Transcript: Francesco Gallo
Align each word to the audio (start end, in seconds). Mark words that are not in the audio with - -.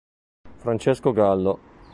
Francesco 0.57 1.13
Gallo 1.13 1.59